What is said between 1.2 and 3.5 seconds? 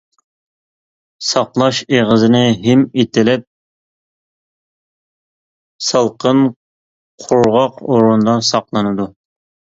ساقلاش ئېغىزىنى ھىم ئېتىلىپ،